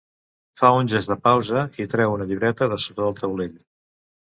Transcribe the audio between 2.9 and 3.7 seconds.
del taulell.